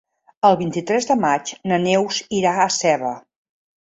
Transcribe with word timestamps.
El 0.47 0.55
vint-i-tres 0.61 1.09
de 1.11 1.17
maig 1.25 1.53
na 1.73 1.81
Neus 1.85 2.23
irà 2.41 2.55
a 2.65 2.67
Seva. 2.79 3.13